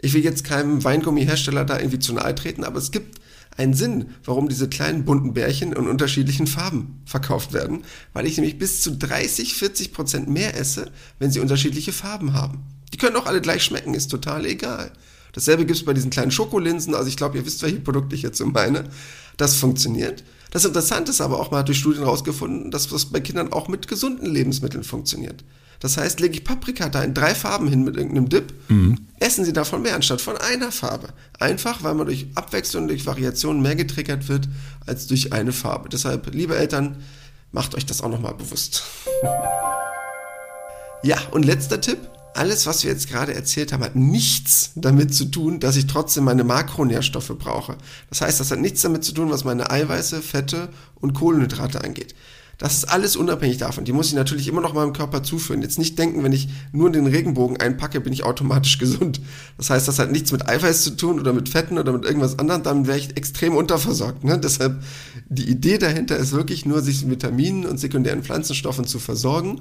[0.00, 3.20] Ich will jetzt keinem Weingummihersteller da irgendwie zu nahe treten, aber es gibt
[3.56, 8.58] einen Sinn, warum diese kleinen bunten Bärchen in unterschiedlichen Farben verkauft werden, weil ich nämlich
[8.58, 12.64] bis zu 30, 40 Prozent mehr esse, wenn sie unterschiedliche Farben haben.
[12.92, 14.92] Die können auch alle gleich schmecken, ist total egal.
[15.32, 18.22] Dasselbe gibt es bei diesen kleinen Schokolinsen, also ich glaube, ihr wisst, welche Produkte ich
[18.22, 18.88] jetzt so meine.
[19.36, 20.22] Das funktioniert.
[20.54, 23.66] Das Interessante ist aber auch, man hat durch Studien herausgefunden, dass das bei Kindern auch
[23.66, 25.42] mit gesunden Lebensmitteln funktioniert.
[25.80, 28.98] Das heißt, lege ich Paprika da in drei Farben hin mit irgendeinem Dip, mhm.
[29.18, 31.08] essen sie davon mehr anstatt von einer Farbe.
[31.40, 34.48] Einfach, weil man durch Abwechslung, durch Variation mehr getriggert wird
[34.86, 35.88] als durch eine Farbe.
[35.88, 37.02] Deshalb, liebe Eltern,
[37.50, 38.84] macht euch das auch nochmal bewusst.
[41.02, 41.98] ja, und letzter Tipp
[42.36, 46.24] alles, was wir jetzt gerade erzählt haben, hat nichts damit zu tun, dass ich trotzdem
[46.24, 47.76] meine Makronährstoffe brauche.
[48.10, 50.68] Das heißt, das hat nichts damit zu tun, was meine Eiweiße, Fette
[51.00, 52.14] und Kohlenhydrate angeht.
[52.58, 53.84] Das ist alles unabhängig davon.
[53.84, 55.62] Die muss ich natürlich immer noch meinem Körper zuführen.
[55.62, 59.20] Jetzt nicht denken, wenn ich nur den Regenbogen einpacke, bin ich automatisch gesund.
[59.56, 62.38] Das heißt, das hat nichts mit Eiweiß zu tun oder mit Fetten oder mit irgendwas
[62.38, 62.62] anderem.
[62.62, 64.24] Dann wäre ich extrem unterversorgt.
[64.24, 64.38] Ne?
[64.38, 64.82] Deshalb,
[65.28, 69.60] die Idee dahinter ist wirklich nur, sich mit Vitaminen und sekundären Pflanzenstoffen zu versorgen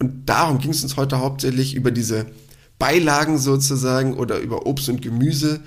[0.00, 2.26] und darum ging es uns heute hauptsächlich über diese
[2.78, 5.60] Beilagen sozusagen oder über Obst und Gemüse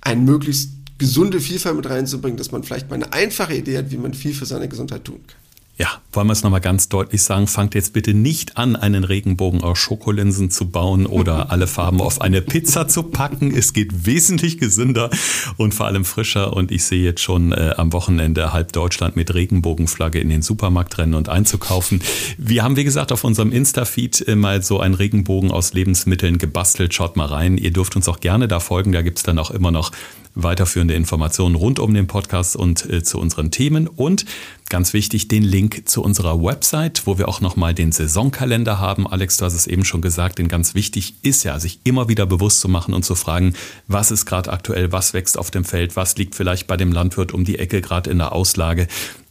[0.00, 3.98] ein möglichst gesunde Vielfalt mit reinzubringen, dass man vielleicht mal eine einfache Idee hat, wie
[3.98, 5.37] man viel für seine Gesundheit tun kann.
[5.78, 9.62] Ja, wollen wir es nochmal ganz deutlich sagen, fangt jetzt bitte nicht an, einen Regenbogen
[9.62, 13.54] aus Schokolinsen zu bauen oder alle Farben auf eine Pizza zu packen.
[13.56, 15.08] Es geht wesentlich gesünder
[15.56, 16.52] und vor allem frischer.
[16.52, 20.98] Und ich sehe jetzt schon äh, am Wochenende halb Deutschland mit Regenbogenflagge in den Supermarkt
[20.98, 22.02] rennen und einzukaufen.
[22.38, 26.92] Wir haben, wie gesagt, auf unserem Insta-Feed äh, mal so einen Regenbogen aus Lebensmitteln gebastelt.
[26.92, 27.56] Schaut mal rein.
[27.56, 28.90] Ihr dürft uns auch gerne da folgen.
[28.90, 29.92] Da gibt's dann auch immer noch
[30.42, 34.24] weiterführende Informationen rund um den Podcast und äh, zu unseren Themen und
[34.68, 39.06] ganz wichtig den Link zu unserer Website, wo wir auch nochmal den Saisonkalender haben.
[39.06, 42.26] Alex, du hast es eben schon gesagt, denn ganz wichtig ist ja, sich immer wieder
[42.26, 43.54] bewusst zu machen und zu fragen,
[43.88, 47.32] was ist gerade aktuell, was wächst auf dem Feld, was liegt vielleicht bei dem Landwirt
[47.32, 48.86] um die Ecke gerade in der Auslage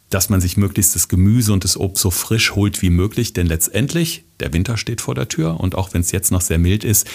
[0.10, 3.46] dass man sich möglichst das Gemüse und das Obst so frisch holt wie möglich, denn
[3.46, 6.86] letztendlich, der Winter steht vor der Tür und auch wenn es jetzt noch sehr mild
[6.86, 7.08] ist,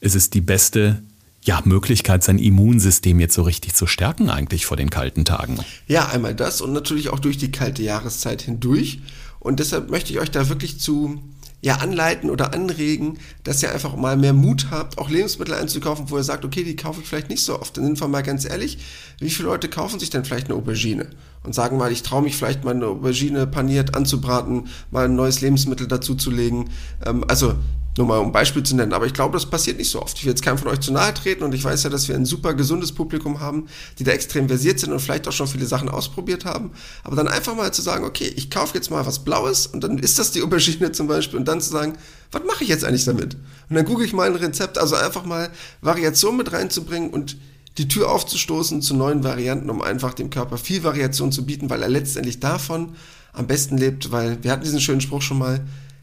[0.00, 1.02] ist es die beste
[1.42, 5.58] ja, Möglichkeit, sein Immunsystem jetzt so richtig zu stärken eigentlich vor den kalten Tagen.
[5.86, 9.00] Ja, einmal das und natürlich auch durch die kalte Jahreszeit hindurch.
[9.38, 11.18] Und deshalb möchte ich euch da wirklich zu
[11.62, 16.16] ja, anleiten oder anregen, dass ihr einfach mal mehr Mut habt, auch Lebensmittel einzukaufen, wo
[16.16, 17.76] ihr sagt, okay, die kaufe ich vielleicht nicht so oft.
[17.76, 18.78] Dann sind wir mal ganz ehrlich,
[19.18, 21.08] wie viele Leute kaufen sich denn vielleicht eine Aubergine
[21.42, 25.42] und sagen mal, ich traue mich vielleicht mal eine Aubergine paniert anzubraten, mal ein neues
[25.42, 26.70] Lebensmittel dazuzulegen.
[27.04, 27.54] Ähm, also
[27.96, 28.92] nur mal um Beispiel zu nennen.
[28.92, 30.16] Aber ich glaube, das passiert nicht so oft.
[30.18, 32.14] Ich will jetzt keinem von euch zu nahe treten und ich weiß ja, dass wir
[32.14, 33.66] ein super gesundes Publikum haben,
[33.98, 36.72] die da extrem versiert sind und vielleicht auch schon viele Sachen ausprobiert haben.
[37.04, 39.98] Aber dann einfach mal zu sagen, okay, ich kaufe jetzt mal was Blaues und dann
[39.98, 41.94] ist das die Aubergine zum Beispiel und dann zu sagen,
[42.32, 43.34] was mache ich jetzt eigentlich damit?
[43.68, 45.50] Und dann google ich mal ein Rezept, also einfach mal
[45.80, 47.36] Variation mit reinzubringen und
[47.78, 51.82] die Tür aufzustoßen zu neuen Varianten, um einfach dem Körper viel Variation zu bieten, weil
[51.82, 52.94] er letztendlich davon
[53.32, 55.60] am besten lebt, weil wir hatten diesen schönen Spruch schon mal,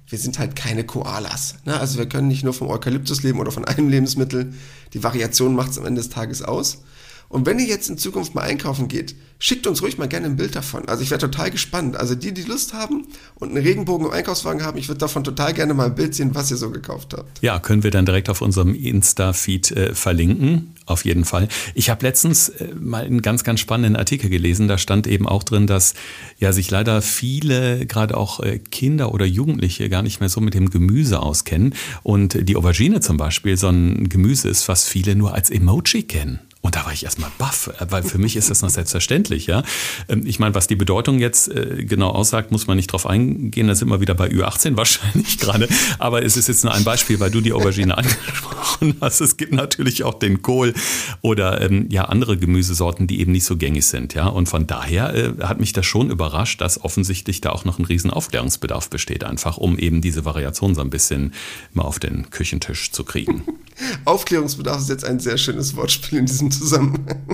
[0.10, 1.56] wir sind halt keine Koalas.
[1.66, 1.80] Ne?
[1.80, 4.54] Also wir können nicht nur vom Eukalyptus leben oder von einem Lebensmittel.
[4.94, 6.84] Die Variation macht es am Ende des Tages aus.
[7.30, 10.38] Und wenn ihr jetzt in Zukunft mal einkaufen geht, schickt uns ruhig mal gerne ein
[10.38, 10.88] Bild davon.
[10.88, 11.98] Also ich wäre total gespannt.
[11.98, 15.54] Also die, die Lust haben und einen Regenbogen im Einkaufswagen haben, ich würde davon total
[15.54, 17.42] gerne mal ein Bild sehen, was ihr so gekauft habt.
[17.42, 20.74] Ja, können wir dann direkt auf unserem Insta-Feed äh, verlinken.
[20.88, 21.50] Auf jeden Fall.
[21.76, 24.70] Ich habe letztens äh, mal einen ganz, ganz spannenden Artikel gelesen.
[24.70, 25.94] Da stand eben auch drin, dass
[26.40, 30.54] ja sich leider viele, gerade auch äh, Kinder oder Jugendliche, gar nicht mehr so mit
[30.54, 31.76] dem Gemüse auskennen.
[32.04, 36.47] Und die Aubergine zum Beispiel so ein Gemüse ist, was viele nur als Emoji kennen.
[36.62, 39.64] Und da war ich erstmal baff, weil für mich ist das noch selbstverständlich, ja.
[40.10, 43.68] Ähm, ich meine, was die Bedeutung jetzt äh, genau aussagt, muss man nicht drauf eingehen.
[43.68, 45.68] Da sind wir wieder bei Ü18 wahrscheinlich gerade.
[46.00, 49.22] Aber es ist jetzt nur ein Beispiel, weil du die Aubergine angesprochen hast.
[49.22, 50.74] Es gibt natürlich auch den Kohl
[51.22, 54.28] oder ähm, ja andere Gemüsesorten, die eben nicht so gängig sind, ja.
[54.28, 57.86] Und von daher äh, hat mich das schon überrascht, dass offensichtlich da auch noch ein
[57.86, 61.34] riesen Aufklärungsbedarf besteht, einfach um eben diese Variation so ein bisschen
[61.74, 63.44] mal auf den Küchentisch zu kriegen.
[64.06, 67.06] Aufklärungsbedarf ist jetzt ein sehr schönes Wortspiel in diesem Zusammenhang.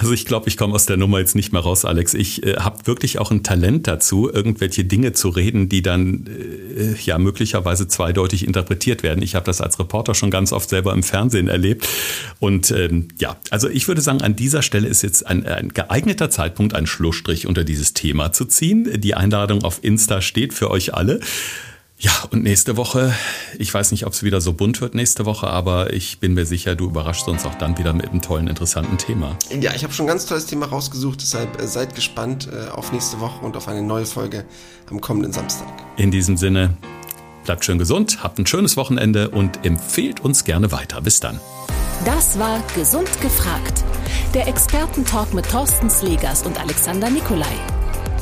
[0.00, 2.14] Also ich glaube, ich komme aus der Nummer jetzt nicht mehr raus, Alex.
[2.14, 6.94] Ich äh, habe wirklich auch ein Talent dazu, irgendwelche Dinge zu reden, die dann äh,
[7.04, 9.22] ja möglicherweise zweideutig interpretiert werden.
[9.22, 11.88] Ich habe das als Reporter schon ganz oft selber im Fernsehen erlebt.
[12.38, 16.30] Und ähm, ja, also ich würde sagen, an dieser Stelle ist jetzt ein, ein geeigneter
[16.30, 19.00] Zeitpunkt, einen Schlussstrich unter dieses Thema zu ziehen.
[19.00, 21.18] Die Einladung auf Insta steht für euch alle.
[22.00, 23.12] Ja, und nächste Woche,
[23.58, 26.46] ich weiß nicht, ob es wieder so bunt wird nächste Woche, aber ich bin mir
[26.46, 29.36] sicher, du überraschst uns auch dann wieder mit einem tollen, interessanten Thema.
[29.60, 32.92] Ja, ich habe schon ein ganz tolles Thema rausgesucht, deshalb äh, seid gespannt äh, auf
[32.92, 34.44] nächste Woche und auf eine neue Folge
[34.88, 35.66] am kommenden Samstag.
[35.96, 36.76] In diesem Sinne,
[37.44, 41.00] bleibt schön gesund, habt ein schönes Wochenende und empfehlt uns gerne weiter.
[41.00, 41.40] Bis dann.
[42.04, 43.82] Das war Gesund gefragt
[44.34, 47.77] der Expertentalk mit Thorsten Slegers und Alexander Nikolai.